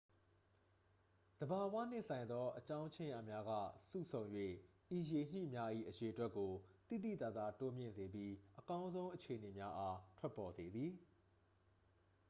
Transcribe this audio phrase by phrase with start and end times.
[1.39, 3.51] သဘာဝနှင့်ဆိုင်သော အကြောင်းခြင်းရာများက
[3.91, 4.23] စုဆုံ၍
[4.97, 6.51] ဤရေညှိများ၏ အရေအတွက်ကို
[6.89, 10.91] သိသိသာသာ တိုးမြင့်စေပြီး အကောင်းဆုံးအခြေအနေများအား ထွက်ပေါ်စေသည်